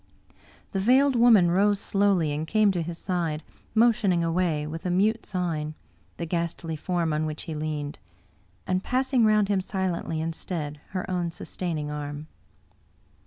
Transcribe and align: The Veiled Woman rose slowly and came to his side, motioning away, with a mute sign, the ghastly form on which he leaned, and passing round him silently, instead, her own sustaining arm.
The 0.71 0.79
Veiled 0.79 1.15
Woman 1.15 1.51
rose 1.51 1.79
slowly 1.79 2.31
and 2.31 2.47
came 2.47 2.71
to 2.71 2.81
his 2.81 2.97
side, 2.97 3.43
motioning 3.75 4.23
away, 4.23 4.65
with 4.65 4.83
a 4.83 4.89
mute 4.89 5.27
sign, 5.27 5.75
the 6.17 6.25
ghastly 6.25 6.75
form 6.75 7.13
on 7.13 7.27
which 7.27 7.43
he 7.43 7.53
leaned, 7.53 7.99
and 8.65 8.83
passing 8.83 9.25
round 9.25 9.47
him 9.47 9.61
silently, 9.61 10.19
instead, 10.19 10.79
her 10.97 11.07
own 11.07 11.29
sustaining 11.29 11.91
arm. 11.91 12.25